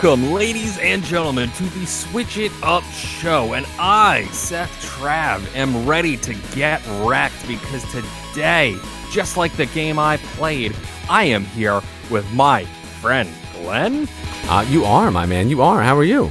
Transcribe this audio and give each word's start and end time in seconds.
Welcome, 0.00 0.30
ladies 0.30 0.78
and 0.78 1.02
gentlemen, 1.02 1.50
to 1.50 1.64
the 1.64 1.84
Switch 1.84 2.38
It 2.38 2.52
Up 2.62 2.84
show. 2.84 3.54
And 3.54 3.66
I, 3.80 4.26
Seth 4.26 4.70
Trav, 4.80 5.44
am 5.56 5.88
ready 5.88 6.16
to 6.18 6.34
get 6.54 6.80
wrecked 7.00 7.48
because 7.48 7.82
today, 7.90 8.76
just 9.10 9.36
like 9.36 9.52
the 9.56 9.66
game 9.66 9.98
I 9.98 10.18
played, 10.18 10.76
I 11.10 11.24
am 11.24 11.44
here 11.46 11.82
with 12.12 12.32
my 12.32 12.64
friend 13.00 13.28
Glenn. 13.54 14.06
Uh, 14.44 14.64
you 14.68 14.84
are, 14.84 15.10
my 15.10 15.26
man. 15.26 15.48
You 15.48 15.62
are. 15.62 15.82
How 15.82 15.96
are 15.96 16.04
you? 16.04 16.30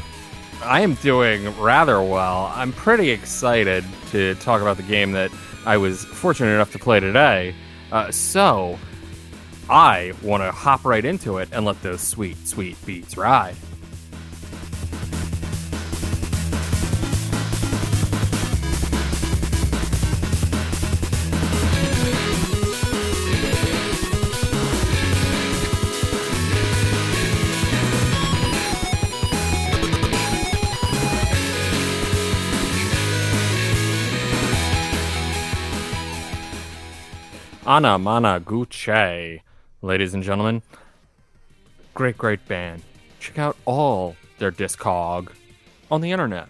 I 0.63 0.79
am 0.79 0.93
doing 0.93 1.53
rather 1.59 2.01
well. 2.01 2.49
I'm 2.55 2.71
pretty 2.71 3.09
excited 3.09 3.83
to 4.11 4.35
talk 4.35 4.61
about 4.61 4.77
the 4.77 4.83
game 4.83 5.11
that 5.11 5.29
I 5.65 5.75
was 5.75 6.05
fortunate 6.05 6.53
enough 6.53 6.71
to 6.71 6.79
play 6.79 7.01
today. 7.01 7.53
Uh, 7.91 8.11
so, 8.11 8.79
I 9.69 10.13
want 10.23 10.43
to 10.43 10.51
hop 10.51 10.85
right 10.85 11.03
into 11.03 11.39
it 11.39 11.49
and 11.51 11.65
let 11.65 11.81
those 11.81 11.99
sweet, 11.99 12.47
sweet 12.47 12.77
beats 12.85 13.17
ride. 13.17 13.55
Ana 37.65 37.99
Mana 37.99 38.39
Guche, 38.39 39.41
ladies 39.81 40.13
and 40.13 40.23
gentlemen. 40.23 40.61
Great, 41.93 42.17
great 42.17 42.45
band. 42.47 42.83
Check 43.19 43.39
out 43.39 43.57
all 43.65 44.15
their 44.37 44.51
discog 44.51 45.31
on 45.89 46.01
the 46.01 46.11
internet. 46.11 46.49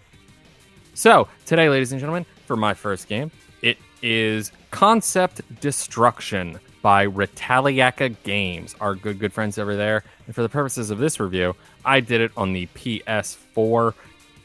So, 0.94 1.28
today, 1.46 1.70
ladies 1.70 1.92
and 1.92 2.00
gentlemen, 2.00 2.26
for 2.46 2.56
my 2.56 2.74
first 2.74 3.08
game, 3.08 3.32
it 3.62 3.78
is 4.02 4.52
Concept 4.72 5.42
Destruction 5.62 6.60
by 6.82 7.08
Retaliaca 7.08 8.16
Games, 8.24 8.76
our 8.82 8.96
good, 8.96 9.20
good 9.20 9.34
friends 9.34 9.58
over 9.58 9.76
there. 9.76 10.04
And 10.26 10.36
for 10.36 10.42
the 10.42 10.50
purposes 10.50 10.90
of 10.90 10.98
this 10.98 11.20
review, 11.20 11.56
I 11.86 12.00
did 12.00 12.22
it 12.22 12.32
on 12.36 12.54
the 12.54 12.68
PS4. 12.68 13.94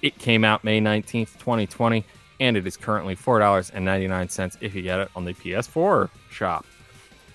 It 0.03 0.19
came 0.19 0.45
out 0.45 0.65
May 0.65 0.81
19th, 0.81 1.39
2020 1.39 2.05
and 2.43 2.57
it 2.57 2.67
is 2.67 2.77
currently 2.77 3.15
$4.99 3.15 4.57
if 4.61 4.75
you 4.75 4.83
get 4.83 4.99
it 4.99 5.09
on 5.15 5.25
the 5.25 5.33
PS4 5.33 6.11
shop. 6.29 6.67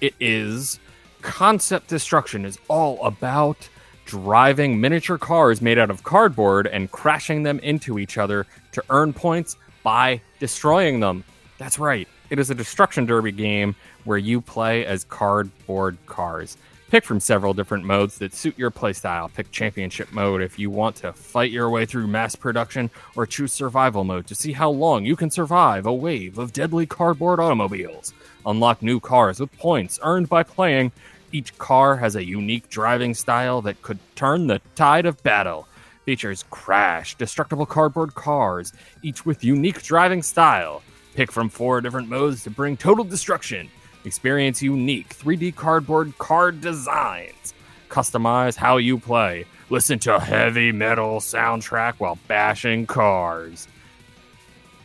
It 0.02 0.14
is 0.20 0.82
Concept 1.22 1.88
Destruction 1.88 2.46
is 2.46 2.60
all 2.68 3.04
about 3.04 3.70
driving 4.06 4.80
miniature 4.80 5.18
cars 5.18 5.62
made 5.62 5.78
out 5.78 5.90
of 5.90 6.04
cardboard 6.04 6.68
and 6.68 6.92
crashing 6.92 7.44
them 7.44 7.60
into 7.60 8.00
each 8.00 8.18
other 8.18 8.46
to 8.72 8.84
earn 8.90 9.14
points 9.14 9.58
by 9.84 10.22
destroying 10.40 11.00
them. 11.00 11.24
That's 11.58 11.80
right. 11.80 12.08
It 12.30 12.40
is 12.40 12.50
a 12.50 12.56
destruction 12.56 13.06
derby 13.06 13.32
game 13.32 13.76
where 14.04 14.18
you 14.18 14.42
play 14.42 14.86
as 14.86 15.04
cardboard 15.04 15.98
cars. 16.06 16.58
Pick 16.90 17.04
from 17.04 17.20
several 17.20 17.54
different 17.54 17.84
modes 17.84 18.18
that 18.20 18.34
suit 18.34 18.58
your 18.58 18.72
playstyle. 18.72 19.34
Pick 19.34 19.52
championship 19.52 20.14
mode 20.14 20.42
if 20.42 20.58
you 20.58 20.70
want 20.70 20.96
to 20.98 21.12
fight 21.12 21.52
your 21.52 21.70
way 21.70 21.86
through 21.86 22.08
mass 22.08 22.34
production, 22.34 22.90
or 23.18 23.26
choose 23.26 23.52
survival 23.52 24.06
mode 24.06 24.26
to 24.28 24.36
see 24.36 24.54
how 24.54 24.70
long 24.70 25.04
you 25.04 25.18
can 25.18 25.30
survive 25.30 25.86
a 25.86 25.94
wave 25.94 26.38
of 26.38 26.54
deadly 26.54 26.86
cardboard 26.86 27.42
automobiles. 27.42 28.14
Unlock 28.48 28.82
new 28.82 29.02
cars 29.02 29.42
with 29.42 29.52
points 29.58 30.00
earned 30.02 30.30
by 30.30 30.42
playing. 30.42 30.94
Each 31.34 31.56
car 31.58 31.98
has 31.98 32.16
a 32.16 32.26
unique 32.26 32.70
driving 32.70 33.14
style 33.14 33.62
that 33.64 33.82
could 33.82 34.00
turn 34.16 34.48
the 34.48 34.62
tide 34.74 35.06
of 35.06 35.22
battle. 35.22 35.68
Features 36.06 36.46
Crash, 36.50 37.16
destructible 37.16 37.66
cardboard 37.66 38.16
cars, 38.16 38.72
each 39.04 39.26
with 39.26 39.44
unique 39.44 39.84
driving 39.84 40.24
style. 40.24 40.82
Pick 41.14 41.30
from 41.30 41.50
four 41.50 41.82
different 41.82 42.08
modes 42.08 42.44
to 42.44 42.50
bring 42.50 42.78
total 42.78 43.04
destruction. 43.04 43.70
Experience 44.06 44.62
unique 44.62 45.10
3D 45.10 45.54
cardboard 45.54 46.18
car 46.18 46.54
designs. 46.54 47.54
Customize 47.90 48.56
how 48.56 48.78
you 48.78 48.98
play. 48.98 49.46
Listen 49.70 50.00
to 50.00 50.22
heavy 50.22 50.72
metal 50.72 51.20
soundtrack 51.20 51.96
while 51.98 52.18
bashing 52.30 52.86
cars. 52.86 53.68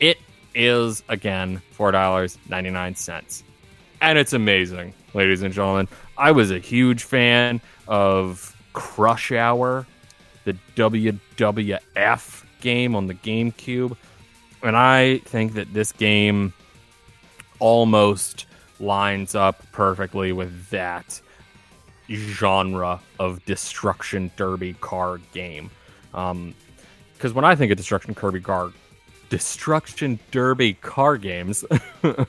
It 0.01 0.19
is, 0.53 1.05
again, 1.09 1.63
$4.99. 1.79 3.45
And 4.03 4.19
it's 4.19 4.33
amazing, 4.33 4.95
ladies 5.15 5.43
and 5.43 5.55
gentlemen. 5.55 5.87
I 6.19 6.33
was 6.33 6.51
a 6.51 6.59
huge 6.59 7.05
fan 7.05 7.61
of 7.87 8.57
Crush 8.73 9.31
Hour, 9.31 9.87
the 10.45 10.57
WWF 10.75 12.45
game 12.61 12.97
on 12.97 13.07
the 13.07 13.15
GameCube. 13.15 13.97
And 14.65 14.77
I 14.77 15.19
think 15.19 15.55
that 15.55 15.73
this 15.73 15.93
game 15.93 16.53
almost 17.61 18.47
lines 18.81 19.37
up 19.37 19.63
perfectly 19.71 20.33
with 20.33 20.69
that 20.71 21.21
genre 22.11 23.01
of 23.21 23.45
destruction 23.45 24.33
derby 24.37 24.73
car 24.81 25.19
game. 25.33 25.71
Because 26.11 26.33
um, 26.33 27.35
when 27.35 27.45
I 27.45 27.55
think 27.55 27.71
of 27.71 27.79
destruction 27.79 28.17
derby 28.21 28.41
car, 28.41 28.73
destruction 29.33 30.19
derby 30.31 30.75
car 30.75 31.17
games, 31.17 31.65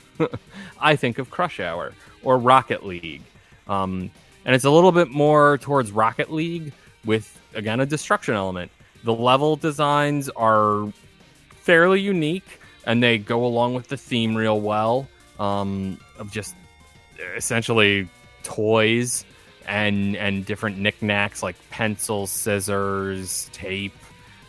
I 0.80 0.96
think 0.96 1.18
of 1.18 1.30
Crush 1.30 1.60
Hour 1.60 1.92
or 2.22 2.38
Rocket 2.38 2.86
League. 2.86 3.20
Um, 3.68 4.10
and 4.46 4.54
it's 4.54 4.64
a 4.64 4.70
little 4.70 4.90
bit 4.90 5.10
more 5.10 5.58
towards 5.58 5.92
Rocket 5.92 6.32
League 6.32 6.72
with 7.04 7.38
again 7.54 7.78
a 7.80 7.84
destruction 7.84 8.32
element. 8.32 8.72
The 9.04 9.12
level 9.12 9.56
designs 9.56 10.30
are 10.30 10.90
fairly 11.50 12.00
unique 12.00 12.58
and 12.86 13.02
they 13.02 13.18
go 13.18 13.44
along 13.44 13.74
with 13.74 13.88
the 13.88 13.98
theme 13.98 14.34
real 14.34 14.58
well 14.58 15.06
um, 15.38 15.98
of 16.18 16.32
just 16.32 16.54
essentially 17.36 18.08
toys 18.44 19.26
and 19.66 20.16
and 20.16 20.46
different 20.46 20.78
knickknacks 20.78 21.42
like 21.42 21.56
pencils, 21.68 22.30
scissors, 22.30 23.50
tape, 23.52 23.92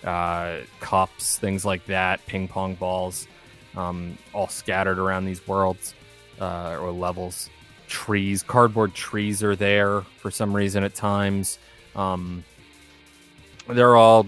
uh, 0.06 0.60
cups, 0.80 1.38
things 1.38 1.66
like 1.66 1.86
that, 1.88 2.26
ping 2.28 2.48
pong 2.48 2.76
balls, 2.76 3.28
um, 3.76 4.18
all 4.34 4.48
scattered 4.48 5.00
around 5.00 5.26
these 5.26 5.46
worlds 5.48 5.94
uh, 6.40 6.78
or 6.80 6.92
levels. 6.92 7.50
Trees, 7.88 8.44
cardboard 8.44 8.94
trees 8.94 9.44
are 9.44 9.56
there 9.56 10.02
for 10.18 10.32
some 10.32 10.56
reason 10.56 10.84
at 10.84 10.96
times. 10.96 11.60
Um, 11.96 12.44
they're 13.68 13.96
all 13.96 14.28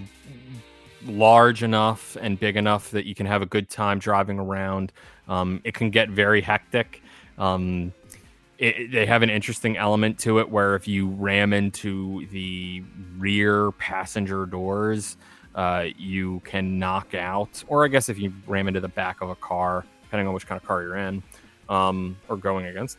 large 1.06 1.62
enough 1.62 2.16
and 2.20 2.38
big 2.38 2.56
enough 2.56 2.90
that 2.90 3.06
you 3.06 3.14
can 3.14 3.26
have 3.26 3.42
a 3.42 3.46
good 3.46 3.68
time 3.68 3.98
driving 3.98 4.38
around. 4.38 4.92
Um, 5.28 5.60
it 5.64 5.74
can 5.74 5.90
get 5.90 6.08
very 6.08 6.40
hectic. 6.40 7.02
Um, 7.36 7.92
it, 8.58 8.90
they 8.90 9.06
have 9.06 9.22
an 9.22 9.30
interesting 9.30 9.76
element 9.76 10.18
to 10.20 10.40
it 10.40 10.50
where 10.50 10.74
if 10.74 10.88
you 10.88 11.08
ram 11.08 11.52
into 11.52 12.26
the 12.28 12.82
rear 13.16 13.70
passenger 13.72 14.46
doors, 14.46 15.16
uh, 15.58 15.88
you 15.98 16.38
can 16.44 16.78
knock 16.78 17.14
out, 17.14 17.64
or 17.66 17.84
I 17.84 17.88
guess 17.88 18.08
if 18.08 18.16
you 18.16 18.32
ram 18.46 18.68
into 18.68 18.78
the 18.78 18.86
back 18.86 19.22
of 19.22 19.28
a 19.28 19.34
car, 19.34 19.84
depending 20.04 20.28
on 20.28 20.32
which 20.32 20.46
kind 20.46 20.60
of 20.60 20.64
car 20.64 20.82
you're 20.82 20.96
in 20.96 21.20
um, 21.68 22.16
or 22.28 22.36
going 22.36 22.66
against, 22.66 22.96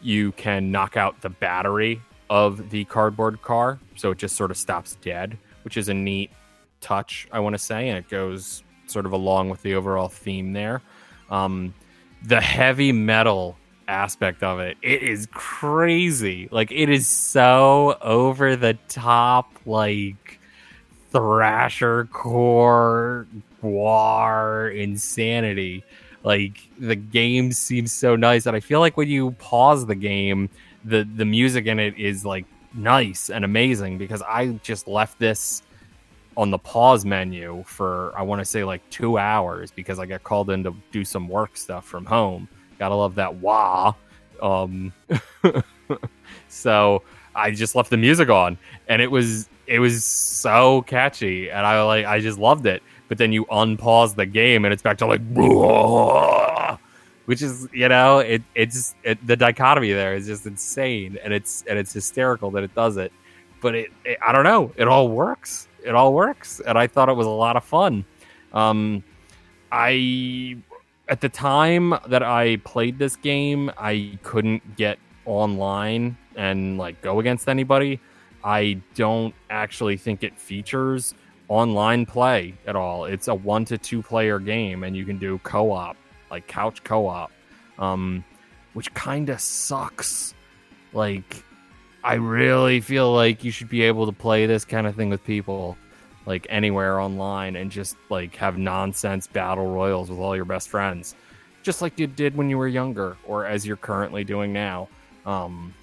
you 0.00 0.30
can 0.32 0.70
knock 0.70 0.96
out 0.96 1.20
the 1.20 1.28
battery 1.28 2.00
of 2.30 2.70
the 2.70 2.84
cardboard 2.84 3.42
car. 3.42 3.80
So 3.96 4.12
it 4.12 4.18
just 4.18 4.36
sort 4.36 4.52
of 4.52 4.56
stops 4.56 4.96
dead, 5.02 5.36
which 5.64 5.76
is 5.76 5.88
a 5.88 5.94
neat 5.94 6.30
touch, 6.80 7.26
I 7.32 7.40
want 7.40 7.54
to 7.54 7.58
say, 7.58 7.88
and 7.88 7.98
it 7.98 8.08
goes 8.08 8.62
sort 8.86 9.04
of 9.04 9.10
along 9.10 9.50
with 9.50 9.62
the 9.62 9.74
overall 9.74 10.08
theme 10.08 10.52
there. 10.52 10.82
Um, 11.28 11.74
the 12.22 12.40
heavy 12.40 12.92
metal 12.92 13.58
aspect 13.88 14.44
of 14.44 14.60
it, 14.60 14.76
it 14.80 15.02
is 15.02 15.26
crazy. 15.32 16.48
Like 16.52 16.70
it 16.70 16.88
is 16.88 17.08
so 17.08 17.98
over 18.00 18.54
the 18.54 18.78
top, 18.86 19.52
like 19.66 20.38
thrasher 21.16 22.04
core 22.12 23.26
war 23.62 24.68
insanity. 24.68 25.82
Like 26.22 26.58
the 26.78 26.96
game 26.96 27.52
seems 27.52 27.92
so 27.92 28.16
nice, 28.16 28.46
and 28.46 28.56
I 28.56 28.60
feel 28.60 28.80
like 28.80 28.96
when 28.96 29.08
you 29.08 29.30
pause 29.32 29.86
the 29.86 29.94
game, 29.94 30.50
the 30.84 31.08
the 31.16 31.24
music 31.24 31.66
in 31.66 31.78
it 31.78 31.96
is 31.96 32.24
like 32.24 32.44
nice 32.74 33.30
and 33.30 33.44
amazing 33.44 33.96
because 33.96 34.22
I 34.22 34.48
just 34.62 34.88
left 34.88 35.18
this 35.18 35.62
on 36.36 36.50
the 36.50 36.58
pause 36.58 37.06
menu 37.06 37.64
for 37.66 38.12
I 38.16 38.22
want 38.22 38.40
to 38.40 38.44
say 38.44 38.64
like 38.64 38.82
two 38.90 39.18
hours 39.18 39.70
because 39.70 39.98
I 39.98 40.04
got 40.04 40.22
called 40.22 40.50
in 40.50 40.64
to 40.64 40.74
do 40.92 41.04
some 41.04 41.28
work 41.28 41.56
stuff 41.56 41.86
from 41.86 42.04
home. 42.04 42.48
Gotta 42.78 42.94
love 42.94 43.14
that 43.14 43.34
wah. 43.36 43.94
Um, 44.42 44.92
so 46.48 47.02
I 47.34 47.52
just 47.52 47.74
left 47.74 47.88
the 47.88 47.96
music 47.96 48.28
on, 48.28 48.58
and 48.88 49.00
it 49.00 49.10
was 49.10 49.48
it 49.66 49.78
was 49.78 50.04
so 50.04 50.82
catchy, 50.82 51.50
and 51.50 51.66
I 51.66 51.82
like 51.82 52.06
I 52.06 52.20
just 52.20 52.38
loved 52.38 52.66
it. 52.66 52.82
But 53.08 53.18
then 53.18 53.32
you 53.32 53.44
unpause 53.46 54.14
the 54.16 54.26
game, 54.26 54.64
and 54.64 54.72
it's 54.72 54.82
back 54.82 54.98
to 54.98 55.06
like, 55.06 55.20
which 57.26 57.42
is 57.42 57.68
you 57.72 57.88
know 57.88 58.18
it 58.18 58.42
it's 58.54 58.94
it, 59.04 59.24
the 59.26 59.36
dichotomy 59.36 59.92
there 59.92 60.14
is 60.14 60.26
just 60.26 60.46
insane, 60.46 61.18
and 61.22 61.32
it's 61.32 61.64
and 61.68 61.78
it's 61.78 61.92
hysterical 61.92 62.50
that 62.52 62.64
it 62.64 62.74
does 62.74 62.96
it. 62.96 63.12
but 63.60 63.74
it, 63.74 63.92
it, 64.04 64.18
I 64.26 64.32
don't 64.32 64.44
know. 64.44 64.72
It 64.76 64.88
all 64.88 65.08
works. 65.08 65.68
It 65.84 65.94
all 65.94 66.14
works, 66.14 66.60
and 66.60 66.76
I 66.76 66.86
thought 66.86 67.08
it 67.08 67.14
was 67.16 67.26
a 67.26 67.30
lot 67.30 67.56
of 67.56 67.64
fun. 67.64 68.04
Um, 68.52 69.04
I 69.72 70.56
at 71.08 71.20
the 71.20 71.28
time 71.28 71.94
that 72.08 72.22
I 72.22 72.56
played 72.58 72.98
this 72.98 73.16
game, 73.16 73.70
I 73.78 74.18
couldn't 74.22 74.76
get 74.76 74.98
online 75.24 76.16
and 76.34 76.78
like 76.78 77.00
go 77.02 77.20
against 77.20 77.48
anybody. 77.48 78.00
I 78.46 78.80
don't 78.94 79.34
actually 79.50 79.96
think 79.96 80.22
it 80.22 80.38
features 80.38 81.14
online 81.48 82.06
play 82.06 82.54
at 82.64 82.76
all. 82.76 83.04
It's 83.04 83.26
a 83.26 83.34
one 83.34 83.64
to 83.64 83.76
two 83.76 84.02
player 84.02 84.38
game, 84.38 84.84
and 84.84 84.96
you 84.96 85.04
can 85.04 85.18
do 85.18 85.38
co 85.42 85.72
op, 85.72 85.96
like 86.30 86.46
couch 86.46 86.84
co 86.84 87.08
op, 87.08 87.32
um, 87.80 88.24
which 88.74 88.94
kind 88.94 89.30
of 89.30 89.40
sucks. 89.40 90.32
Like, 90.92 91.42
I 92.04 92.14
really 92.14 92.80
feel 92.80 93.12
like 93.12 93.42
you 93.42 93.50
should 93.50 93.68
be 93.68 93.82
able 93.82 94.06
to 94.06 94.12
play 94.12 94.46
this 94.46 94.64
kind 94.64 94.86
of 94.86 94.94
thing 94.94 95.10
with 95.10 95.24
people, 95.24 95.76
like 96.24 96.46
anywhere 96.48 97.00
online, 97.00 97.56
and 97.56 97.68
just 97.68 97.96
like 98.10 98.36
have 98.36 98.58
nonsense 98.58 99.26
battle 99.26 99.66
royals 99.66 100.08
with 100.08 100.20
all 100.20 100.36
your 100.36 100.44
best 100.44 100.68
friends, 100.68 101.16
just 101.64 101.82
like 101.82 101.98
you 101.98 102.06
did 102.06 102.36
when 102.36 102.48
you 102.48 102.58
were 102.58 102.68
younger, 102.68 103.16
or 103.26 103.44
as 103.44 103.66
you're 103.66 103.76
currently 103.76 104.22
doing 104.22 104.52
now. 104.52 104.88
Um, 105.24 105.74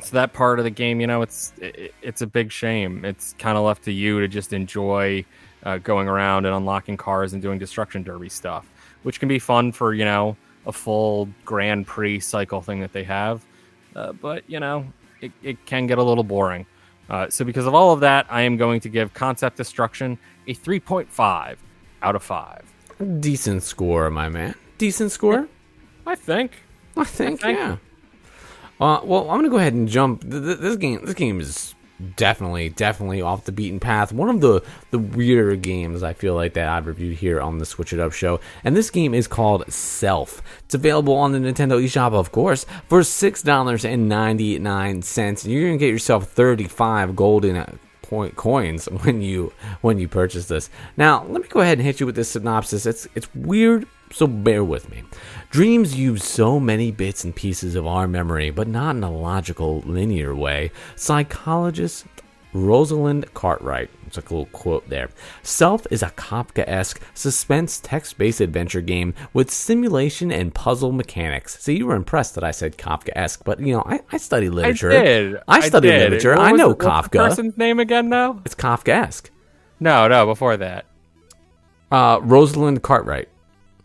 so 0.00 0.14
that 0.14 0.32
part 0.32 0.58
of 0.58 0.64
the 0.64 0.70
game, 0.70 1.00
you 1.00 1.06
know, 1.06 1.22
it's 1.22 1.52
it, 1.58 1.94
it's 2.02 2.22
a 2.22 2.26
big 2.26 2.52
shame. 2.52 3.04
It's 3.04 3.34
kind 3.38 3.58
of 3.58 3.64
left 3.64 3.84
to 3.84 3.92
you 3.92 4.20
to 4.20 4.28
just 4.28 4.52
enjoy 4.52 5.24
uh, 5.64 5.78
going 5.78 6.08
around 6.08 6.46
and 6.46 6.54
unlocking 6.54 6.96
cars 6.96 7.32
and 7.32 7.42
doing 7.42 7.58
destruction 7.58 8.02
derby 8.02 8.28
stuff, 8.28 8.70
which 9.02 9.18
can 9.18 9.28
be 9.28 9.38
fun 9.38 9.72
for 9.72 9.94
you 9.94 10.04
know 10.04 10.36
a 10.66 10.72
full 10.72 11.28
Grand 11.44 11.86
Prix 11.86 12.20
cycle 12.20 12.60
thing 12.60 12.80
that 12.80 12.92
they 12.92 13.04
have. 13.04 13.44
Uh, 13.96 14.12
but 14.12 14.48
you 14.48 14.60
know, 14.60 14.86
it, 15.20 15.32
it 15.42 15.66
can 15.66 15.86
get 15.86 15.98
a 15.98 16.02
little 16.02 16.24
boring. 16.24 16.66
Uh, 17.10 17.28
so 17.30 17.44
because 17.44 17.66
of 17.66 17.74
all 17.74 17.92
of 17.92 18.00
that, 18.00 18.26
I 18.28 18.42
am 18.42 18.56
going 18.56 18.80
to 18.80 18.88
give 18.88 19.14
Concept 19.14 19.56
Destruction 19.56 20.18
a 20.46 20.54
3.5 20.54 21.56
out 22.02 22.14
of 22.14 22.22
five. 22.22 22.62
Decent 23.20 23.62
score, 23.62 24.10
my 24.10 24.28
man. 24.28 24.54
Decent 24.76 25.10
score. 25.10 25.48
I 26.06 26.14
think. 26.14 26.52
I 26.96 27.04
think, 27.04 27.42
I 27.44 27.46
think. 27.46 27.58
yeah. 27.58 27.76
Uh, 28.80 29.00
well, 29.02 29.28
I'm 29.30 29.38
gonna 29.38 29.48
go 29.48 29.56
ahead 29.58 29.74
and 29.74 29.88
jump. 29.88 30.22
Th- 30.22 30.42
th- 30.42 30.58
This 30.58 30.76
game, 30.76 31.04
this 31.04 31.14
game 31.14 31.40
is 31.40 31.74
definitely, 32.14 32.68
definitely 32.68 33.20
off 33.20 33.44
the 33.44 33.50
beaten 33.50 33.80
path. 33.80 34.12
One 34.12 34.28
of 34.28 34.40
the 34.40 34.62
the 34.92 34.98
weirder 35.00 35.56
games 35.56 36.02
I 36.04 36.12
feel 36.12 36.34
like 36.34 36.54
that 36.54 36.68
I've 36.68 36.86
reviewed 36.86 37.18
here 37.18 37.40
on 37.40 37.58
the 37.58 37.66
Switch 37.66 37.92
It 37.92 37.98
Up 37.98 38.12
show, 38.12 38.38
and 38.62 38.76
this 38.76 38.90
game 38.90 39.14
is 39.14 39.26
called 39.26 39.70
Self. 39.72 40.40
It's 40.64 40.74
available 40.76 41.14
on 41.14 41.32
the 41.32 41.38
Nintendo 41.38 41.82
eShop, 41.82 42.12
of 42.12 42.30
course, 42.30 42.66
for 42.88 43.02
six 43.02 43.42
dollars 43.42 43.84
and 43.84 44.08
ninety 44.08 44.58
nine 44.60 45.02
cents. 45.02 45.44
You're 45.44 45.66
gonna 45.68 45.78
get 45.78 45.90
yourself 45.90 46.28
thirty 46.30 46.68
five 46.68 47.16
golden. 47.16 47.80
Point 48.08 48.36
coins 48.36 48.86
when 49.02 49.20
you 49.20 49.52
when 49.82 49.98
you 49.98 50.08
purchase 50.08 50.46
this. 50.46 50.70
Now, 50.96 51.24
let 51.24 51.42
me 51.42 51.48
go 51.48 51.60
ahead 51.60 51.78
and 51.78 51.86
hit 51.86 52.00
you 52.00 52.06
with 52.06 52.16
this 52.16 52.30
synopsis. 52.30 52.86
It's 52.86 53.06
it's 53.14 53.28
weird, 53.34 53.86
so 54.10 54.26
bear 54.26 54.64
with 54.64 54.90
me. 54.90 55.02
Dreams 55.50 55.94
use 55.94 56.24
so 56.24 56.58
many 56.58 56.90
bits 56.90 57.22
and 57.22 57.36
pieces 57.36 57.74
of 57.74 57.86
our 57.86 58.08
memory, 58.08 58.50
but 58.50 58.66
not 58.66 58.96
in 58.96 59.04
a 59.04 59.10
logical, 59.10 59.80
linear 59.80 60.34
way. 60.34 60.70
Psychologist 60.96 62.06
Rosalind 62.54 63.32
Cartwright, 63.34 63.90
it's 64.06 64.16
a 64.16 64.22
cool 64.22 64.46
quote 64.46 64.88
there. 64.88 65.10
Self 65.42 65.86
is 65.90 66.02
a 66.02 66.08
Kafka 66.10 66.64
esque 66.66 67.00
suspense 67.14 67.78
text 67.78 68.16
based 68.16 68.40
adventure 68.40 68.80
game 68.80 69.12
with 69.34 69.50
simulation 69.50 70.32
and 70.32 70.54
puzzle 70.54 70.90
mechanics. 70.92 71.58
See, 71.62 71.76
you 71.76 71.86
were 71.86 71.94
impressed 71.94 72.34
that 72.36 72.44
I 72.44 72.50
said 72.50 72.78
Kafka 72.78 73.10
esque, 73.14 73.44
but 73.44 73.60
you 73.60 73.74
know, 73.74 73.82
I, 73.84 74.00
I 74.10 74.16
study 74.16 74.48
literature. 74.48 74.90
I 74.92 75.02
did. 75.02 75.36
I 75.46 75.60
study 75.60 75.88
did. 75.88 76.00
literature. 76.00 76.30
What 76.36 76.38
I 76.46 76.52
was 76.52 76.58
know 76.58 76.68
what's 76.68 76.80
the 76.84 76.90
Kafka. 76.90 77.28
person's 77.28 77.58
name 77.58 77.78
again? 77.80 78.08
Now? 78.08 78.40
It's 78.46 78.54
Kafka 78.54 78.88
esque. 78.94 79.30
No, 79.78 80.08
no. 80.08 80.24
Before 80.26 80.56
that, 80.56 80.86
Uh, 81.92 82.18
Rosalind 82.22 82.82
Cartwright. 82.82 83.28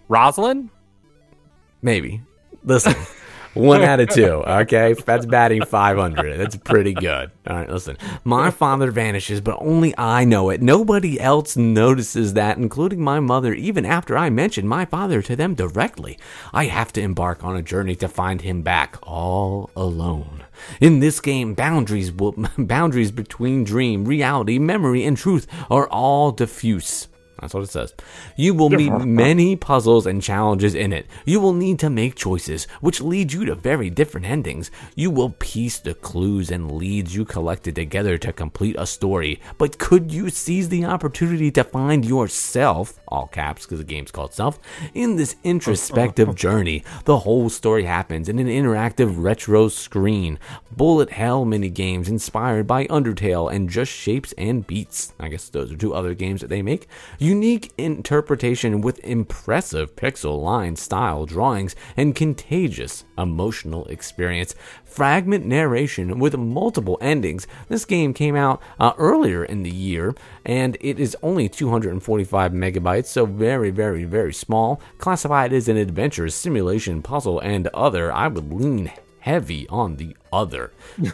Rosalind. 0.08 0.70
Maybe. 1.82 2.22
Listen, 2.64 2.96
one 3.54 3.82
out 3.84 4.00
of 4.00 4.10
two. 4.10 4.44
Okay, 4.44 4.94
that's 4.94 5.26
batting 5.26 5.66
500. 5.66 6.40
That's 6.40 6.56
pretty 6.56 6.94
good. 6.94 7.32
All 7.48 7.56
right, 7.56 7.70
listen. 7.70 7.98
My 8.24 8.52
father 8.52 8.92
vanishes, 8.92 9.42
but 9.42 9.58
only 9.60 9.94
I 9.98 10.26
know 10.26 10.50
it. 10.50 10.62
Nobody 10.62 11.20
else 11.20 11.56
notices 11.56 12.34
that, 12.34 12.58
including 12.58 13.02
my 13.02 13.20
mother, 13.20 13.54
even 13.54 13.86
after 13.86 14.18
I 14.18 14.30
mention 14.30 14.68
my 14.68 14.86
father 14.86 15.22
to 15.22 15.36
them 15.36 15.56
directly. 15.56 16.18
I 16.54 16.66
have 16.66 16.94
to 16.94 17.02
embark 17.02 17.44
on 17.44 17.56
a 17.56 17.62
journey 17.62 17.96
to 17.98 18.08
find 18.08 18.42
him 18.42 18.62
back, 18.62 18.98
all 19.04 19.70
alone. 19.76 20.44
In 20.80 21.00
this 21.00 21.20
game, 21.20 21.54
boundaries 21.54 22.12
will, 22.12 22.36
boundaries 22.58 23.12
between 23.12 23.64
dream, 23.64 24.06
reality, 24.06 24.60
memory, 24.60 25.04
and 25.04 25.18
truth 25.18 25.48
are 25.70 25.88
all 25.90 26.32
diffuse. 26.32 27.08
That's 27.44 27.54
what 27.54 27.64
it 27.64 27.70
says. 27.70 27.94
You 28.36 28.54
will 28.54 28.70
meet 28.70 28.92
many 29.06 29.56
puzzles 29.56 30.06
and 30.06 30.22
challenges 30.22 30.74
in 30.76 30.94
it. 30.94 31.08
You 31.26 31.40
will 31.40 31.54
need 31.54 31.78
to 31.80 31.90
make 31.90 32.16
choices, 32.16 32.66
which 32.82 33.02
lead 33.02 33.34
you 33.34 33.46
to 33.46 33.56
very 33.56 33.90
different 33.90 34.26
endings. 34.26 34.72
You 34.96 35.12
will 35.12 35.32
piece 35.40 35.80
the 35.80 35.94
clues 35.94 36.50
and 36.50 36.72
leads 36.72 37.16
you 37.16 37.26
collected 37.26 37.76
together 37.76 38.18
to 38.18 38.32
complete 38.32 38.76
a 38.80 38.86
story. 38.86 39.42
But 39.58 39.78
could 39.78 40.12
you 40.12 40.30
seize 40.30 40.70
the 40.70 40.86
opportunity 40.86 41.52
to 41.52 41.64
find 41.64 42.06
yourself, 42.06 43.00
all 43.08 43.28
caps 43.28 43.66
because 43.66 43.80
the 43.80 43.84
game's 43.84 44.12
called 44.12 44.34
Self, 44.34 44.58
in 44.94 45.18
this 45.18 45.36
introspective 45.44 46.36
journey? 46.46 46.84
The 47.06 47.20
whole 47.20 47.50
story 47.50 47.84
happens 47.84 48.30
in 48.30 48.40
an 48.40 48.48
interactive 48.48 49.22
retro 49.22 49.68
screen. 49.68 50.40
Bullet 50.72 51.12
hell 51.12 51.46
mini 51.46 51.70
games 51.70 52.08
inspired 52.08 52.66
by 52.66 52.86
Undertale 52.88 53.52
and 53.54 53.70
Just 53.70 53.92
Shapes 53.92 54.34
and 54.38 54.66
Beats. 54.66 55.14
I 55.20 55.28
guess 55.30 55.50
those 55.50 55.72
are 55.72 55.78
two 55.78 55.94
other 55.94 56.14
games 56.14 56.42
that 56.42 56.50
they 56.50 56.62
make. 56.62 56.88
Unique 57.34 57.72
interpretation 57.80 58.80
with 58.80 59.04
impressive 59.04 59.96
pixel 59.96 60.40
line 60.40 60.76
style 60.76 61.26
drawings 61.26 61.76
and 61.98 62.16
contagious 62.16 63.06
emotional 63.18 63.86
experience. 63.86 64.54
Fragment 64.86 65.44
narration 65.44 66.20
with 66.20 66.38
multiple 66.38 66.96
endings. 67.02 67.48
This 67.70 67.86
game 67.86 68.14
came 68.14 68.36
out 68.36 68.62
uh, 68.80 68.94
earlier 69.00 69.44
in 69.44 69.64
the 69.64 69.72
year 69.72 70.14
and 70.46 70.78
it 70.80 71.00
is 71.00 71.18
only 71.24 71.50
245 71.50 72.52
megabytes, 72.52 73.08
so 73.08 73.26
very, 73.26 73.72
very, 73.72 74.04
very 74.04 74.32
small. 74.32 74.80
Classified 75.00 75.54
as 75.54 75.68
an 75.68 75.78
adventure, 75.78 76.30
simulation, 76.30 77.02
puzzle, 77.02 77.40
and 77.40 77.66
other. 77.70 78.14
I 78.14 78.28
would 78.28 78.54
lean 78.54 78.92
heavy 79.24 79.66
on 79.70 79.96
the 79.96 80.14
other, 80.34 80.70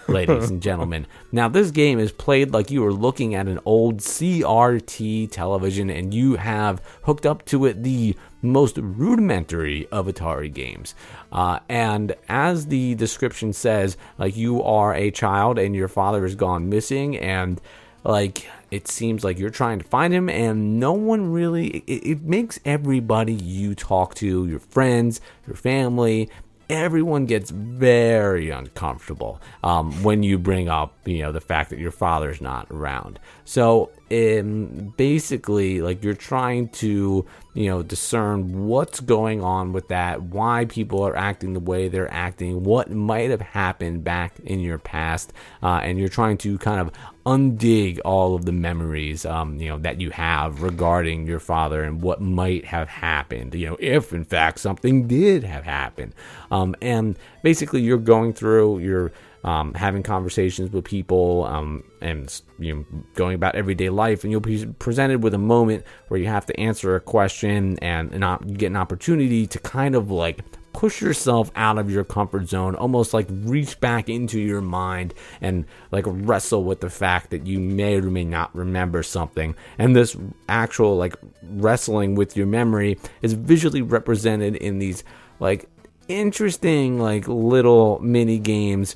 ladies 0.07 0.49
and 0.49 0.63
gentlemen. 0.63 1.05
Now, 1.31 1.47
this 1.47 1.69
game 1.69 1.99
is 1.99 2.11
played 2.11 2.51
like 2.51 2.71
you 2.71 2.83
are 2.83 2.91
looking 2.91 3.35
at 3.35 3.47
an 3.47 3.59
old 3.63 3.97
CRT 3.97 5.29
television 5.29 5.91
and 5.91 6.11
you 6.11 6.37
have 6.37 6.81
hooked 7.03 7.27
up 7.27 7.45
to 7.45 7.65
it 7.65 7.83
the 7.83 8.15
most 8.41 8.77
rudimentary 8.79 9.87
of 9.91 10.07
Atari 10.07 10.51
games. 10.51 10.95
Uh, 11.31 11.59
and 11.69 12.15
as 12.27 12.65
the 12.65 12.95
description 12.95 13.53
says, 13.53 13.95
like 14.17 14.35
you 14.35 14.63
are 14.63 14.95
a 14.95 15.11
child 15.11 15.59
and 15.59 15.75
your 15.75 15.87
father 15.87 16.23
has 16.23 16.33
gone 16.33 16.67
missing 16.67 17.15
and 17.15 17.61
like 18.03 18.47
it 18.71 18.87
seems 18.87 19.23
like 19.23 19.37
you're 19.37 19.51
trying 19.51 19.77
to 19.77 19.85
find 19.85 20.13
him 20.13 20.29
and 20.29 20.79
no 20.79 20.93
one 20.93 21.31
really 21.31 21.83
it, 21.85 22.07
it 22.07 22.21
makes 22.23 22.57
everybody 22.63 23.33
you 23.33 23.75
talk 23.75 24.15
to 24.15 24.47
your 24.47 24.59
friends 24.59 25.19
your 25.45 25.55
family 25.55 26.29
everyone 26.69 27.25
gets 27.25 27.49
very 27.49 28.49
uncomfortable 28.49 29.41
um, 29.63 29.91
when 30.03 30.23
you 30.23 30.37
bring 30.37 30.69
up 30.69 30.95
you 31.05 31.19
know 31.19 31.31
the 31.31 31.41
fact 31.41 31.69
that 31.71 31.79
your 31.79 31.91
father's 31.91 32.41
not 32.41 32.67
around. 32.71 33.19
So 33.45 33.91
um, 34.11 34.93
basically 34.97 35.81
like 35.81 36.03
you're 36.03 36.13
trying 36.13 36.69
to 36.69 37.25
you 37.53 37.69
know 37.69 37.83
discern 37.83 38.67
what's 38.67 38.99
going 38.99 39.43
on 39.43 39.73
with 39.73 39.87
that 39.89 40.21
why 40.21 40.65
people 40.65 41.03
are 41.03 41.15
acting 41.15 41.53
the 41.53 41.59
way 41.59 41.87
they're 41.87 42.13
acting 42.13 42.63
what 42.63 42.89
might 42.91 43.29
have 43.29 43.41
happened 43.41 44.03
back 44.03 44.39
in 44.45 44.59
your 44.59 44.77
past 44.77 45.33
uh, 45.63 45.79
and 45.83 45.99
you're 45.99 46.09
trying 46.09 46.37
to 46.37 46.57
kind 46.59 46.79
of 46.79 46.91
undig 47.25 47.99
all 48.05 48.33
of 48.33 48.45
the 48.45 48.51
memories 48.51 49.25
um, 49.25 49.57
you 49.57 49.67
know 49.67 49.77
that 49.77 49.99
you 49.99 50.09
have 50.09 50.61
regarding 50.61 51.27
your 51.27 51.39
father 51.39 51.83
and 51.83 52.01
what 52.01 52.21
might 52.21 52.65
have 52.65 52.87
happened 52.87 53.53
you 53.53 53.67
know 53.67 53.77
if 53.79 54.13
in 54.13 54.23
fact 54.23 54.59
something 54.59 55.07
did 55.07 55.43
have 55.43 55.63
happened. 55.63 56.13
Um, 56.51 56.75
and 56.81 57.17
basically 57.43 57.81
you're 57.81 57.97
going 57.97 58.33
through 58.33 58.79
you're 58.79 59.11
um, 59.43 59.73
having 59.73 60.03
conversations 60.03 60.71
with 60.71 60.85
people 60.85 61.45
um, 61.45 61.83
and 62.01 62.41
you 62.59 62.75
know, 62.75 62.85
going 63.15 63.35
about 63.35 63.55
everyday 63.55 63.89
life 63.89 64.23
and 64.23 64.31
you'll 64.31 64.41
be 64.41 64.65
presented 64.79 65.23
with 65.23 65.33
a 65.33 65.39
moment 65.39 65.83
where 66.09 66.19
you 66.19 66.27
have 66.27 66.45
to 66.45 66.59
answer 66.59 66.95
a 66.95 66.99
question 66.99 67.77
and 67.79 68.11
not 68.19 68.45
get 68.57 68.67
an 68.67 68.75
opportunity 68.75 69.47
to 69.47 69.59
kind 69.59 69.95
of 69.95 70.11
like 70.11 70.43
push 70.73 71.01
yourself 71.01 71.51
out 71.55 71.77
of 71.77 71.89
your 71.89 72.03
comfort 72.03 72.47
zone 72.47 72.75
almost 72.75 73.13
like 73.13 73.27
reach 73.29 73.79
back 73.79 74.07
into 74.07 74.39
your 74.39 74.61
mind 74.61 75.13
and 75.41 75.65
like 75.91 76.05
wrestle 76.07 76.63
with 76.63 76.79
the 76.79 76.89
fact 76.89 77.31
that 77.31 77.47
you 77.47 77.59
may 77.59 77.95
or 77.95 78.03
may 78.03 78.23
not 78.23 78.53
remember 78.55 79.01
something. 79.01 79.55
And 79.77 79.95
this 79.95 80.15
actual 80.47 80.95
like 80.95 81.15
wrestling 81.43 82.15
with 82.15 82.37
your 82.37 82.47
memory 82.47 82.99
is 83.21 83.33
visually 83.33 83.81
represented 83.81 84.55
in 84.57 84.79
these 84.79 85.03
like 85.39 85.67
interesting 86.07 86.99
like 86.99 87.27
little 87.27 87.99
mini 87.99 88.39
games 88.39 88.95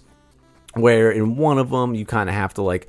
where 0.74 1.12
in 1.12 1.36
one 1.36 1.58
of 1.58 1.70
them 1.70 1.96
you 1.96 2.06
kind 2.06 2.30
of 2.30 2.36
have 2.36 2.54
to 2.56 2.62
like 2.62 2.88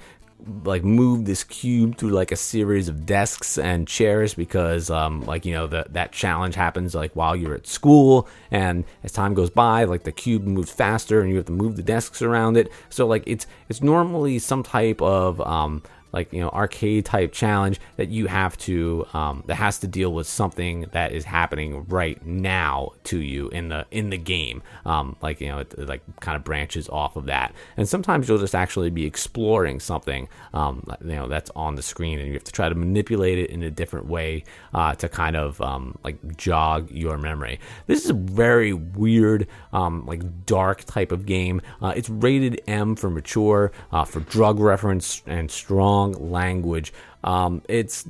like 0.64 0.84
move 0.84 1.24
this 1.24 1.42
cube 1.42 1.96
through 1.96 2.10
like 2.10 2.30
a 2.30 2.36
series 2.36 2.88
of 2.88 3.06
desks 3.06 3.56
and 3.56 3.88
chairs 3.88 4.34
because 4.34 4.90
um 4.90 5.22
like 5.22 5.46
you 5.46 5.54
know 5.54 5.66
that 5.66 5.92
that 5.92 6.12
challenge 6.12 6.54
happens 6.54 6.94
like 6.94 7.14
while 7.14 7.34
you're 7.34 7.54
at 7.54 7.66
school 7.66 8.28
and 8.50 8.84
as 9.02 9.12
time 9.12 9.32
goes 9.32 9.48
by 9.48 9.84
like 9.84 10.04
the 10.04 10.12
cube 10.12 10.44
moves 10.44 10.70
faster 10.70 11.20
and 11.20 11.30
you 11.30 11.36
have 11.36 11.46
to 11.46 11.52
move 11.52 11.76
the 11.76 11.82
desks 11.82 12.20
around 12.20 12.56
it. 12.56 12.70
So 12.90 13.06
like 13.06 13.22
it's 13.26 13.46
it's 13.68 13.82
normally 13.82 14.38
some 14.38 14.62
type 14.62 15.00
of 15.00 15.40
um 15.40 15.82
like 16.14 16.32
you 16.32 16.40
know 16.40 16.48
arcade 16.50 17.04
type 17.04 17.32
challenge 17.32 17.80
that 17.96 18.08
you 18.08 18.28
have 18.28 18.56
to 18.56 19.04
um, 19.12 19.42
that 19.46 19.56
has 19.56 19.80
to 19.80 19.86
deal 19.86 20.14
with 20.14 20.26
something 20.26 20.86
that 20.92 21.12
is 21.12 21.24
happening 21.24 21.84
right 21.88 22.24
now 22.24 22.92
to 23.02 23.18
you 23.18 23.48
in 23.48 23.68
the 23.68 23.84
in 23.90 24.10
the 24.10 24.16
game. 24.16 24.62
Um, 24.86 25.16
like 25.20 25.40
you 25.40 25.48
know 25.48 25.58
it, 25.58 25.74
it, 25.76 25.88
like 25.88 26.02
kind 26.20 26.36
of 26.36 26.44
branches 26.44 26.88
off 26.88 27.16
of 27.16 27.26
that. 27.26 27.52
And 27.76 27.88
sometimes 27.88 28.28
you'll 28.28 28.38
just 28.38 28.54
actually 28.54 28.90
be 28.90 29.04
exploring 29.04 29.80
something 29.80 30.28
um, 30.54 30.86
you 31.00 31.16
know 31.16 31.26
that's 31.26 31.50
on 31.56 31.74
the 31.74 31.82
screen 31.82 32.20
and 32.20 32.28
you 32.28 32.34
have 32.34 32.44
to 32.44 32.52
try 32.52 32.68
to 32.68 32.74
manipulate 32.76 33.38
it 33.38 33.50
in 33.50 33.62
a 33.64 33.70
different 33.70 34.06
way 34.06 34.44
uh, 34.72 34.94
to 34.94 35.08
kind 35.08 35.34
of 35.34 35.60
um, 35.60 35.98
like 36.04 36.36
jog 36.36 36.90
your 36.92 37.18
memory. 37.18 37.58
This 37.88 38.04
is 38.04 38.10
a 38.10 38.14
very 38.14 38.72
weird 38.72 39.48
um, 39.72 40.06
like 40.06 40.46
dark 40.46 40.84
type 40.84 41.10
of 41.10 41.26
game. 41.26 41.60
Uh, 41.82 41.92
it's 41.96 42.08
rated 42.08 42.62
M 42.68 42.94
for 42.94 43.10
mature 43.10 43.72
uh, 43.90 44.04
for 44.04 44.20
drug 44.20 44.60
reference 44.60 45.20
and 45.26 45.50
strong 45.50 46.03
language. 46.12 46.92
Um, 47.24 47.62
it's 47.68 48.04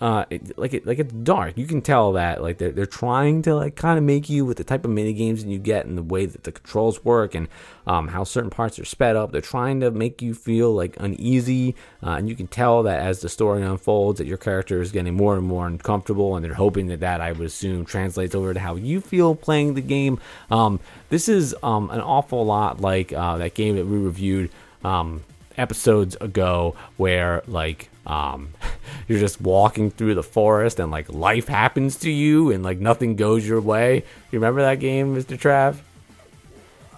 uh, 0.00 0.24
it, 0.30 0.58
like 0.58 0.72
it, 0.72 0.86
like 0.86 0.98
it's 0.98 1.12
dark. 1.12 1.58
You 1.58 1.66
can 1.66 1.82
tell 1.82 2.12
that 2.12 2.42
like 2.42 2.56
they're 2.56 2.72
they're 2.72 2.86
trying 2.86 3.42
to 3.42 3.54
like 3.54 3.76
kind 3.76 3.98
of 3.98 4.04
make 4.04 4.30
you 4.30 4.46
with 4.46 4.56
the 4.56 4.64
type 4.64 4.86
of 4.86 4.90
mini 4.90 5.12
games 5.12 5.44
that 5.44 5.50
you 5.50 5.58
get 5.58 5.84
and 5.84 5.98
the 5.98 6.02
way 6.02 6.24
that 6.24 6.44
the 6.44 6.52
controls 6.52 7.04
work 7.04 7.34
and 7.34 7.48
um, 7.86 8.08
how 8.08 8.24
certain 8.24 8.48
parts 8.48 8.78
are 8.78 8.86
sped 8.86 9.16
up. 9.16 9.32
They're 9.32 9.42
trying 9.42 9.80
to 9.80 9.90
make 9.90 10.22
you 10.22 10.32
feel 10.32 10.74
like 10.74 10.96
uneasy, 10.98 11.74
uh, 12.02 12.12
and 12.12 12.26
you 12.26 12.34
can 12.34 12.46
tell 12.46 12.82
that 12.84 13.00
as 13.00 13.20
the 13.20 13.28
story 13.28 13.62
unfolds 13.62 14.16
that 14.16 14.26
your 14.26 14.38
character 14.38 14.80
is 14.80 14.92
getting 14.92 15.14
more 15.14 15.36
and 15.36 15.46
more 15.46 15.66
uncomfortable, 15.66 16.34
and 16.34 16.42
they're 16.42 16.54
hoping 16.54 16.86
that 16.86 17.00
that 17.00 17.20
I 17.20 17.32
would 17.32 17.46
assume 17.46 17.84
translates 17.84 18.34
over 18.34 18.54
to 18.54 18.60
how 18.60 18.76
you 18.76 19.02
feel 19.02 19.34
playing 19.34 19.74
the 19.74 19.82
game. 19.82 20.18
Um, 20.50 20.80
this 21.10 21.28
is 21.28 21.54
um, 21.62 21.90
an 21.90 22.00
awful 22.00 22.46
lot 22.46 22.80
like 22.80 23.12
uh, 23.12 23.36
that 23.36 23.52
game 23.52 23.76
that 23.76 23.86
we 23.86 23.98
reviewed. 23.98 24.50
Um, 24.82 25.22
episodes 25.56 26.16
ago 26.20 26.74
where 26.96 27.42
like 27.46 27.88
um 28.06 28.50
you're 29.08 29.20
just 29.20 29.40
walking 29.40 29.90
through 29.90 30.14
the 30.14 30.22
forest 30.22 30.78
and 30.78 30.90
like 30.90 31.08
life 31.12 31.48
happens 31.48 31.96
to 31.96 32.10
you 32.10 32.50
and 32.50 32.62
like 32.62 32.78
nothing 32.78 33.16
goes 33.16 33.46
your 33.46 33.60
way. 33.60 34.04
You 34.30 34.38
remember 34.38 34.62
that 34.62 34.80
game, 34.80 35.14
Mr. 35.14 35.38
Trav? 35.38 35.76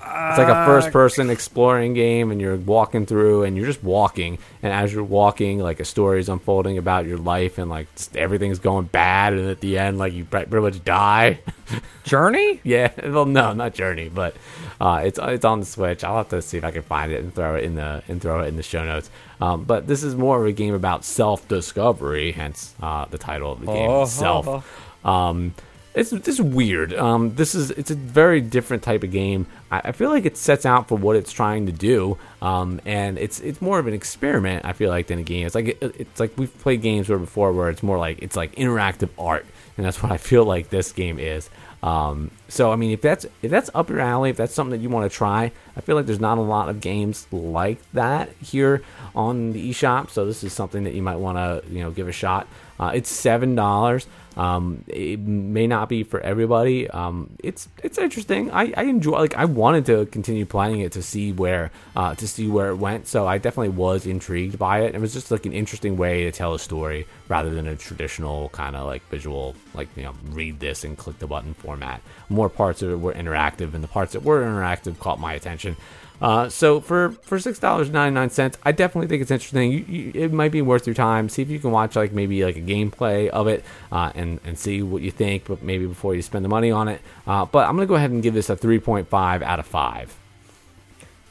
It's 0.08 0.38
like 0.38 0.48
a 0.48 0.66
first 0.66 0.92
person 0.92 1.30
exploring 1.30 1.94
game 1.94 2.30
and 2.30 2.40
you're 2.40 2.56
walking 2.56 3.06
through 3.06 3.42
and 3.44 3.56
you're 3.56 3.66
just 3.66 3.82
walking 3.82 4.38
and 4.62 4.72
as 4.72 4.92
you're 4.92 5.02
walking 5.04 5.58
like 5.58 5.80
a 5.80 5.84
story 5.84 6.20
is 6.20 6.28
unfolding 6.28 6.78
about 6.78 7.06
your 7.06 7.18
life 7.18 7.58
and 7.58 7.68
like 7.70 7.88
everything's 8.14 8.58
going 8.58 8.86
bad 8.86 9.32
and 9.32 9.48
at 9.48 9.60
the 9.60 9.78
end 9.78 9.98
like 9.98 10.12
you 10.12 10.24
pretty 10.24 10.56
much 10.56 10.82
die. 10.84 11.40
Journey? 12.04 12.60
yeah, 12.62 12.92
well 13.10 13.26
no, 13.26 13.52
not 13.52 13.74
Journey, 13.74 14.08
but 14.08 14.36
uh, 14.80 15.02
it's 15.04 15.18
it's 15.20 15.44
on 15.44 15.60
the 15.60 15.66
Switch. 15.66 16.04
I'll 16.04 16.18
have 16.18 16.28
to 16.28 16.40
see 16.40 16.58
if 16.58 16.64
I 16.64 16.70
can 16.70 16.82
find 16.82 17.10
it 17.10 17.22
and 17.22 17.34
throw 17.34 17.56
it 17.56 17.64
in 17.64 17.74
the 17.74 18.02
and 18.06 18.22
throw 18.22 18.42
it 18.42 18.46
in 18.46 18.56
the 18.56 18.62
show 18.62 18.84
notes. 18.84 19.10
Um, 19.40 19.64
but 19.64 19.86
this 19.86 20.02
is 20.04 20.14
more 20.14 20.40
of 20.40 20.46
a 20.46 20.52
game 20.52 20.74
about 20.74 21.04
self 21.04 21.46
discovery, 21.48 22.32
hence 22.32 22.74
uh, 22.80 23.06
the 23.06 23.18
title 23.18 23.52
of 23.52 23.60
the 23.60 23.66
game, 23.66 23.90
Oh. 23.90 24.04
Self. 24.04 25.04
Um, 25.04 25.54
it's 25.96 26.12
it's 26.12 26.38
weird. 26.38 26.92
Um, 26.92 27.34
this 27.36 27.54
is 27.54 27.70
it's 27.70 27.90
a 27.90 27.94
very 27.94 28.42
different 28.42 28.82
type 28.82 29.02
of 29.02 29.10
game. 29.10 29.46
I, 29.70 29.80
I 29.86 29.92
feel 29.92 30.10
like 30.10 30.26
it 30.26 30.36
sets 30.36 30.66
out 30.66 30.88
for 30.88 30.96
what 30.96 31.16
it's 31.16 31.32
trying 31.32 31.64
to 31.66 31.72
do, 31.72 32.18
um, 32.42 32.82
and 32.84 33.18
it's 33.18 33.40
it's 33.40 33.62
more 33.62 33.78
of 33.78 33.86
an 33.86 33.94
experiment. 33.94 34.66
I 34.66 34.74
feel 34.74 34.90
like 34.90 35.06
than 35.06 35.18
a 35.18 35.22
game. 35.22 35.46
It's 35.46 35.54
like 35.54 35.68
it, 35.68 35.96
it's 35.98 36.20
like 36.20 36.36
we've 36.36 36.56
played 36.58 36.82
games 36.82 37.08
where 37.08 37.18
before 37.18 37.50
where 37.50 37.70
it's 37.70 37.82
more 37.82 37.96
like 37.96 38.18
it's 38.20 38.36
like 38.36 38.54
interactive 38.56 39.08
art, 39.18 39.46
and 39.78 39.86
that's 39.86 40.02
what 40.02 40.12
I 40.12 40.18
feel 40.18 40.44
like 40.44 40.68
this 40.68 40.92
game 40.92 41.18
is. 41.18 41.48
Um, 41.82 42.30
so 42.48 42.72
I 42.72 42.76
mean, 42.76 42.90
if 42.90 43.00
that's 43.00 43.24
if 43.40 43.50
that's 43.50 43.70
up 43.74 43.88
your 43.88 44.00
alley, 44.00 44.28
if 44.28 44.36
that's 44.36 44.52
something 44.52 44.78
that 44.78 44.82
you 44.82 44.90
want 44.90 45.10
to 45.10 45.16
try, 45.16 45.50
I 45.76 45.80
feel 45.80 45.96
like 45.96 46.04
there's 46.04 46.20
not 46.20 46.36
a 46.36 46.42
lot 46.42 46.68
of 46.68 46.82
games 46.82 47.26
like 47.32 47.78
that 47.92 48.30
here 48.42 48.82
on 49.14 49.52
the 49.52 49.70
eShop. 49.70 50.10
So 50.10 50.26
this 50.26 50.44
is 50.44 50.52
something 50.52 50.84
that 50.84 50.92
you 50.92 51.02
might 51.02 51.16
want 51.16 51.38
to 51.38 51.72
you 51.72 51.82
know 51.82 51.90
give 51.90 52.06
a 52.06 52.12
shot. 52.12 52.48
Uh, 52.78 52.92
it's 52.94 53.10
seven 53.10 53.54
dollars. 53.54 54.06
Um, 54.36 54.84
it 54.86 55.18
may 55.18 55.66
not 55.66 55.88
be 55.88 56.04
for 56.04 56.20
everybody. 56.20 56.88
Um, 56.90 57.30
it's 57.42 57.68
it's 57.82 57.96
interesting. 57.96 58.50
I, 58.50 58.72
I 58.76 58.82
enjoy 58.84 59.12
like 59.12 59.34
I 59.34 59.46
wanted 59.46 59.86
to 59.86 60.06
continue 60.06 60.44
playing 60.44 60.80
it 60.80 60.92
to 60.92 61.02
see 61.02 61.32
where 61.32 61.70
uh, 61.96 62.14
to 62.16 62.28
see 62.28 62.46
where 62.46 62.68
it 62.68 62.76
went. 62.76 63.06
So 63.06 63.26
I 63.26 63.38
definitely 63.38 63.70
was 63.70 64.06
intrigued 64.06 64.58
by 64.58 64.80
it. 64.80 64.94
It 64.94 65.00
was 65.00 65.14
just 65.14 65.30
like 65.30 65.46
an 65.46 65.54
interesting 65.54 65.96
way 65.96 66.24
to 66.24 66.32
tell 66.32 66.52
a 66.52 66.58
story 66.58 67.06
rather 67.28 67.48
than 67.48 67.66
a 67.66 67.76
traditional 67.76 68.50
kind 68.50 68.76
of 68.76 68.86
like 68.86 69.02
visual 69.08 69.54
like 69.72 69.88
you 69.96 70.02
know 70.02 70.14
read 70.28 70.60
this 70.60 70.84
and 70.84 70.98
click 70.98 71.18
the 71.18 71.26
button 71.26 71.54
format. 71.54 72.02
More 72.28 72.50
parts 72.50 72.82
of 72.82 72.90
it 72.90 73.00
were 73.00 73.14
interactive, 73.14 73.72
and 73.72 73.82
the 73.82 73.88
parts 73.88 74.12
that 74.12 74.22
were 74.22 74.42
interactive 74.42 74.98
caught 74.98 75.18
my 75.18 75.32
attention. 75.32 75.76
Uh, 76.20 76.48
so 76.48 76.80
for 76.80 77.10
for 77.22 77.38
six 77.38 77.58
dollars 77.58 77.90
ninety 77.90 78.14
nine 78.14 78.30
cents, 78.30 78.56
I 78.62 78.72
definitely 78.72 79.08
think 79.08 79.22
it's 79.22 79.30
interesting. 79.30 79.72
You, 79.72 79.78
you, 79.80 80.12
it 80.14 80.32
might 80.32 80.52
be 80.52 80.62
worth 80.62 80.86
your 80.86 80.94
time. 80.94 81.28
See 81.28 81.42
if 81.42 81.50
you 81.50 81.58
can 81.58 81.70
watch 81.70 81.94
like 81.96 82.12
maybe 82.12 82.44
like 82.44 82.56
a 82.56 82.60
gameplay 82.60 83.28
of 83.28 83.48
it, 83.48 83.64
uh, 83.92 84.12
and 84.14 84.40
and 84.44 84.58
see 84.58 84.82
what 84.82 85.02
you 85.02 85.10
think. 85.10 85.44
But 85.46 85.62
maybe 85.62 85.86
before 85.86 86.14
you 86.14 86.22
spend 86.22 86.44
the 86.44 86.48
money 86.48 86.70
on 86.70 86.88
it. 86.88 87.00
Uh, 87.26 87.44
but 87.44 87.68
I'm 87.68 87.76
gonna 87.76 87.86
go 87.86 87.96
ahead 87.96 88.10
and 88.10 88.22
give 88.22 88.34
this 88.34 88.48
a 88.48 88.56
three 88.56 88.78
point 88.78 89.08
five 89.08 89.42
out 89.42 89.58
of 89.58 89.66
five. 89.66 90.16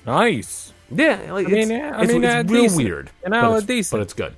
Nice. 0.05 0.71
Yeah, 0.91 1.31
like 1.31 1.47
I 1.47 1.49
mean, 1.49 1.61
it's, 1.61 1.71
yeah, 1.71 1.97
I 1.97 2.03
it's, 2.03 2.13
mean, 2.13 2.23
it's 2.23 2.33
uh, 2.33 2.53
real 2.53 2.61
decent. 2.63 2.83
weird. 2.83 3.11
Know, 3.27 3.41
but 3.49 3.55
it's, 3.57 3.65
decent. 3.65 3.99
but 3.99 4.01
it's 4.03 4.13
good. 4.13 4.35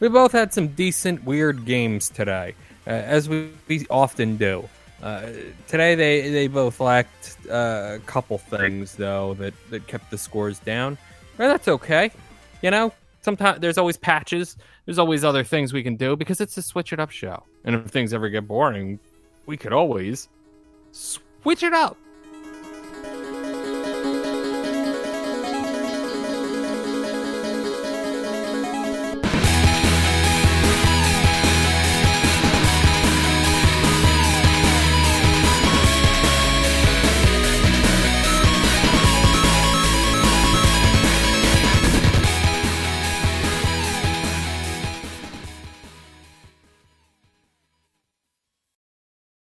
We 0.00 0.08
both 0.08 0.32
had 0.32 0.54
some 0.54 0.68
decent, 0.68 1.22
weird 1.24 1.66
games 1.66 2.08
today, 2.08 2.54
uh, 2.86 2.90
as 2.90 3.28
we, 3.28 3.50
we 3.68 3.86
often 3.90 4.38
do. 4.38 4.68
Uh, 5.02 5.30
today, 5.66 5.94
they, 5.94 6.30
they 6.30 6.46
both 6.46 6.78
lacked 6.78 7.36
uh, 7.50 7.96
a 7.96 8.00
couple 8.06 8.38
things, 8.38 8.94
though, 8.94 9.34
that, 9.34 9.52
that 9.70 9.86
kept 9.88 10.10
the 10.10 10.18
scores 10.18 10.60
down. 10.60 10.96
But 11.36 11.48
that's 11.48 11.66
okay. 11.66 12.12
You 12.62 12.70
know, 12.70 12.92
sometimes 13.22 13.60
there's 13.60 13.78
always 13.78 13.96
patches, 13.96 14.56
there's 14.86 14.98
always 14.98 15.24
other 15.24 15.42
things 15.42 15.72
we 15.72 15.82
can 15.82 15.96
do 15.96 16.14
because 16.14 16.40
it's 16.40 16.56
a 16.56 16.62
switch 16.62 16.92
it 16.92 17.00
up 17.00 17.10
show. 17.10 17.42
And 17.64 17.74
if 17.74 17.86
things 17.86 18.12
ever 18.14 18.28
get 18.28 18.46
boring, 18.46 19.00
we 19.46 19.56
could 19.56 19.72
always 19.72 20.28
switch 20.92 21.62
it 21.62 21.72
up. 21.72 21.96